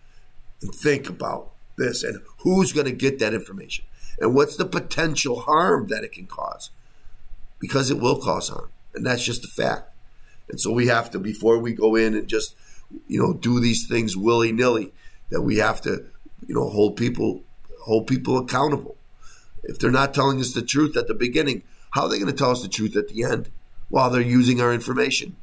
and 0.63 0.73
think 0.73 1.09
about 1.09 1.51
this 1.77 2.05
and 2.05 2.23
who's 2.39 2.73
going 2.73 2.87
to 2.87 2.93
get 2.93 3.19
that 3.19 3.35
information 3.35 3.85
and 4.19 4.35
what's 4.35 4.57
the 4.57 4.65
potential 4.65 5.41
harm 5.41 5.89
that 5.89 6.05
it 6.05 6.13
can 6.13 6.27
cause? 6.27 6.71
Because 7.59 7.91
it 7.91 7.99
will 7.99 8.21
cause 8.21 8.49
harm. 8.49 8.71
And 8.95 9.05
that's 9.05 9.25
just 9.25 9.45
a 9.45 9.49
fact. 9.49 9.91
And 10.49 10.61
so 10.61 10.73
we 10.73 10.87
have 10.87 11.11
to 11.11 11.19
before 11.19 11.59
we 11.59 11.73
go 11.73 11.97
in 11.97 12.15
and 12.15 12.29
just 12.29 12.55
you 13.09 13.21
know 13.21 13.33
do 13.35 13.61
these 13.61 13.89
things 13.89 14.17
willy-nilly 14.17 14.93
that 15.31 15.43
we 15.43 15.57
have 15.57 15.81
to 15.81 16.07
you 16.47 16.55
know 16.55 16.69
hold 16.69 16.97
people 16.97 17.43
hold 17.83 18.07
people 18.07 18.39
accountable. 18.39 18.97
If 19.65 19.79
they're 19.79 19.91
not 19.91 20.15
telling 20.15 20.41
us 20.41 20.53
the 20.53 20.63
truth 20.63 20.97
at 20.97 21.09
the 21.09 21.15
beginning 21.15 21.63
how 21.91 22.03
are 22.03 22.09
they 22.09 22.19
going 22.19 22.31
to 22.31 22.37
tell 22.37 22.51
us 22.51 22.63
the 22.63 22.69
truth 22.69 22.97
at 22.97 23.09
the 23.09 23.25
end 23.25 23.51
while 23.89 24.11
they're 24.11 24.21
using 24.21 24.61
our 24.61 24.73
information? 24.73 25.37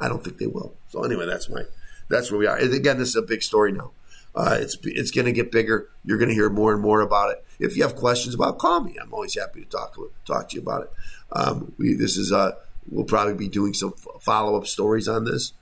I 0.00 0.08
don't 0.08 0.24
think 0.24 0.38
they 0.38 0.46
will. 0.46 0.74
So 0.88 1.04
anyway 1.04 1.26
that's 1.26 1.48
my 1.48 1.62
that's 2.08 2.30
where 2.30 2.38
we 2.38 2.46
are. 2.46 2.56
And 2.56 2.74
again 2.74 2.98
this 2.98 3.10
is 3.10 3.16
a 3.16 3.22
big 3.22 3.42
story 3.42 3.72
now 3.72 3.92
uh, 4.38 4.56
it's 4.60 4.78
it's 4.84 5.10
going 5.10 5.24
to 5.24 5.32
get 5.32 5.50
bigger. 5.50 5.88
You're 6.04 6.16
going 6.16 6.28
to 6.28 6.34
hear 6.34 6.48
more 6.48 6.72
and 6.72 6.80
more 6.80 7.00
about 7.00 7.32
it. 7.32 7.44
If 7.58 7.76
you 7.76 7.82
have 7.82 7.96
questions 7.96 8.36
about, 8.36 8.58
call 8.58 8.80
me. 8.80 8.96
I'm 9.02 9.12
always 9.12 9.34
happy 9.34 9.64
to 9.64 9.66
talk 9.66 9.96
talk 10.24 10.50
to 10.50 10.54
you 10.54 10.62
about 10.62 10.84
it. 10.84 10.92
Um, 11.32 11.72
we, 11.76 11.94
this 11.94 12.16
is 12.16 12.30
uh, 12.30 12.52
we'll 12.88 13.04
probably 13.04 13.34
be 13.34 13.48
doing 13.48 13.74
some 13.74 13.94
follow 14.20 14.56
up 14.56 14.68
stories 14.68 15.08
on 15.08 15.24
this 15.24 15.54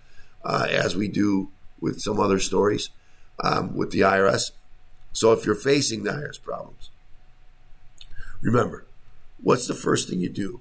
uh, 0.45 0.67
as 0.69 0.95
we 0.95 1.09
do 1.09 1.49
with 1.81 2.03
some 2.03 2.21
other 2.21 2.39
stories 2.39 2.91
um, 3.43 3.75
with 3.75 3.93
the 3.93 4.01
IRS. 4.01 4.51
So 5.15 5.33
if 5.33 5.47
you're 5.47 5.55
facing 5.55 6.03
the 6.03 6.11
IRS 6.11 6.41
problems, 6.43 6.91
remember 8.43 8.85
what's 9.43 9.67
the 9.67 9.75
first 9.75 10.11
thing 10.11 10.21
you 10.21 10.29
do 10.29 10.61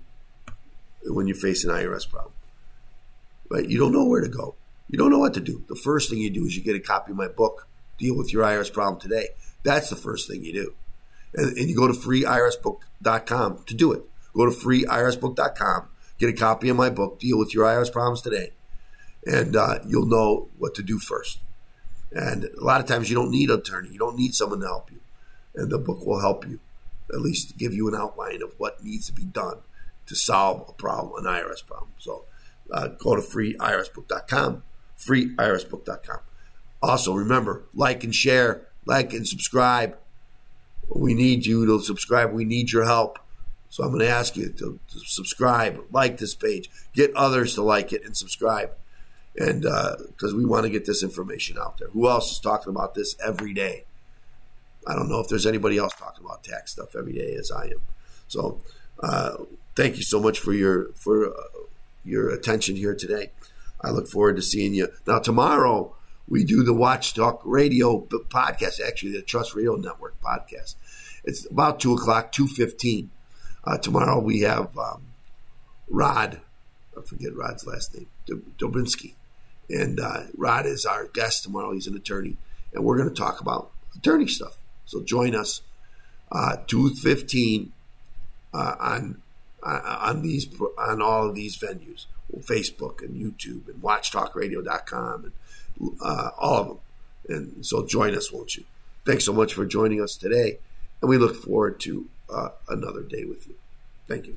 when 1.03 1.27
you 1.27 1.33
face 1.33 1.65
an 1.65 1.69
IRS 1.69 2.09
problem? 2.09 2.33
Right? 3.49 3.67
You 3.67 3.77
don't 3.77 3.91
know 3.91 4.05
where 4.05 4.21
to 4.21 4.29
go. 4.29 4.55
You 4.89 4.97
don't 4.97 5.11
know 5.11 5.19
what 5.19 5.33
to 5.33 5.41
do. 5.41 5.65
The 5.67 5.75
first 5.75 6.09
thing 6.09 6.19
you 6.19 6.29
do 6.29 6.45
is 6.45 6.55
you 6.55 6.63
get 6.63 6.77
a 6.77 6.79
copy 6.79 7.11
of 7.11 7.17
my 7.17 7.27
book 7.27 7.67
deal 7.97 8.15
with 8.15 8.33
your 8.33 8.43
IRS 8.43 8.71
problem 8.71 8.99
today. 8.99 9.29
That's 9.63 9.89
the 9.89 9.95
first 9.95 10.29
thing 10.29 10.43
you 10.43 10.53
do. 10.53 10.73
And, 11.33 11.57
and 11.57 11.69
you 11.69 11.75
go 11.75 11.87
to 11.87 11.93
freeirsbook.com 11.93 13.63
to 13.65 13.73
do 13.73 13.91
it. 13.93 14.03
Go 14.33 14.45
to 14.45 14.51
freeirsbook.com, 14.51 15.87
get 16.19 16.29
a 16.29 16.33
copy 16.33 16.69
of 16.69 16.75
my 16.75 16.89
book, 16.89 17.19
Deal 17.19 17.39
with 17.39 17.53
Your 17.53 17.65
IRS 17.65 17.91
Problems 17.91 18.21
Today, 18.21 18.51
and 19.25 19.55
uh, 19.55 19.79
you'll 19.87 20.05
know 20.05 20.49
what 20.57 20.75
to 20.75 20.83
do 20.83 20.99
first. 20.99 21.39
And 22.11 22.45
a 22.45 22.63
lot 22.63 22.81
of 22.81 22.87
times 22.87 23.09
you 23.09 23.15
don't 23.15 23.31
need 23.31 23.49
an 23.49 23.59
attorney, 23.59 23.89
you 23.89 23.99
don't 23.99 24.17
need 24.17 24.35
someone 24.35 24.59
to 24.59 24.67
help 24.67 24.91
you. 24.91 24.99
And 25.55 25.71
the 25.71 25.77
book 25.77 26.05
will 26.05 26.19
help 26.19 26.45
you, 26.45 26.59
at 27.13 27.21
least 27.21 27.57
give 27.57 27.73
you 27.73 27.87
an 27.87 27.95
outline 27.95 28.41
of 28.41 28.53
what 28.57 28.83
needs 28.83 29.07
to 29.07 29.13
be 29.13 29.23
done 29.23 29.59
to 30.07 30.15
solve 30.15 30.65
a 30.67 30.73
problem, 30.73 31.25
an 31.25 31.31
IRS 31.31 31.65
problem. 31.65 31.91
So 31.97 32.25
uh, 32.71 32.89
go 32.89 33.15
to 33.15 33.21
freeirsbook.com, 33.21 34.63
freeirsbook.com. 34.97 36.19
Also, 36.85 37.15
remember, 37.15 37.63
like 37.73 38.03
and 38.03 38.13
share, 38.13 38.61
like 38.85 39.11
and 39.11 39.27
subscribe. 39.27 39.97
We 40.87 41.15
need 41.15 41.47
you 41.47 41.65
to 41.65 41.81
subscribe. 41.83 42.31
We 42.31 42.45
need 42.45 42.71
your 42.71 42.85
help. 42.85 43.17
So 43.69 43.83
I'm 43.83 43.89
going 43.89 44.01
to 44.01 44.07
ask 44.07 44.37
you 44.37 44.49
to, 44.49 44.79
to 44.91 44.99
subscribe, 44.99 45.83
like 45.91 46.19
this 46.19 46.35
page, 46.35 46.69
get 46.93 47.11
others 47.15 47.55
to 47.55 47.63
like 47.63 47.91
it 47.91 48.05
and 48.05 48.15
subscribe. 48.15 48.69
And 49.35 49.63
because 49.63 50.33
uh, 50.33 50.37
we 50.37 50.45
want 50.45 50.65
to 50.65 50.69
get 50.69 50.85
this 50.85 51.01
information 51.01 51.57
out 51.57 51.79
there. 51.79 51.89
Who 51.89 52.07
else 52.07 52.31
is 52.31 52.39
talking 52.39 52.69
about 52.69 52.93
this 52.93 53.15
every 53.25 53.51
day? 53.51 53.85
I 54.85 54.93
don't 54.93 55.09
know 55.09 55.19
if 55.19 55.27
there's 55.27 55.47
anybody 55.47 55.79
else 55.79 55.95
talking 55.95 56.23
about 56.23 56.43
tax 56.43 56.73
stuff 56.73 56.95
every 56.95 57.13
day 57.13 57.33
as 57.33 57.51
I 57.51 57.65
am. 57.65 57.81
So 58.27 58.61
uh, 58.99 59.37
thank 59.75 59.97
you 59.97 60.03
so 60.03 60.21
much 60.21 60.37
for 60.37 60.53
your 60.53 60.93
for 60.93 61.29
uh, 61.29 61.63
your 62.03 62.29
attention 62.29 62.75
here 62.75 62.93
today. 62.93 63.31
I 63.81 63.89
look 63.89 64.07
forward 64.07 64.35
to 64.35 64.43
seeing 64.43 64.75
you. 64.75 64.89
Now 65.07 65.17
tomorrow 65.17 65.95
we 66.27 66.43
do 66.43 66.63
the 66.63 66.73
Watch 66.73 67.13
Talk 67.13 67.41
Radio 67.45 68.01
podcast, 68.01 68.79
actually 68.85 69.11
the 69.11 69.21
Trust 69.21 69.55
Radio 69.55 69.75
Network 69.75 70.19
podcast. 70.21 70.75
It's 71.23 71.49
about 71.49 71.79
two 71.79 71.93
o'clock, 71.93 72.31
two 72.31 72.47
fifteen. 72.47 73.11
Uh, 73.63 73.77
tomorrow 73.77 74.19
we 74.19 74.41
have 74.41 74.77
um, 74.77 75.03
Rod. 75.87 76.39
I 76.97 77.01
forget 77.01 77.35
Rod's 77.35 77.65
last 77.65 77.95
name, 77.95 78.07
Dobinsky, 78.57 79.13
and 79.69 79.99
uh, 79.99 80.23
Rod 80.35 80.65
is 80.65 80.85
our 80.85 81.07
guest 81.07 81.43
tomorrow. 81.43 81.73
He's 81.73 81.87
an 81.87 81.95
attorney, 81.95 82.37
and 82.73 82.83
we're 82.83 82.97
going 82.97 83.09
to 83.09 83.15
talk 83.15 83.41
about 83.41 83.71
attorney 83.95 84.27
stuff. 84.27 84.57
So 84.85 85.01
join 85.03 85.35
us 85.35 85.61
uh, 86.31 86.57
two 86.67 86.89
fifteen 86.95 87.73
uh, 88.53 88.75
on 88.79 89.21
uh, 89.61 89.97
on 90.01 90.21
these 90.21 90.47
on 90.77 91.01
all 91.01 91.27
of 91.27 91.35
these 91.35 91.57
venues, 91.57 92.05
Facebook 92.39 93.01
and 93.01 93.15
YouTube 93.15 93.67
and 93.67 93.81
WatchTalkRadio.com 93.81 95.25
and 95.25 95.33
uh, 96.01 96.31
all 96.37 96.61
of 96.61 96.67
them. 96.67 96.77
And 97.27 97.65
so 97.65 97.85
join 97.85 98.15
us, 98.15 98.31
won't 98.31 98.55
you? 98.55 98.63
Thanks 99.05 99.25
so 99.25 99.33
much 99.33 99.53
for 99.53 99.65
joining 99.65 100.01
us 100.01 100.15
today. 100.15 100.59
And 101.01 101.09
we 101.09 101.17
look 101.17 101.35
forward 101.35 101.79
to 101.81 102.07
uh, 102.33 102.49
another 102.69 103.01
day 103.01 103.25
with 103.25 103.47
you. 103.47 103.55
Thank 104.07 104.27
you. 104.27 104.35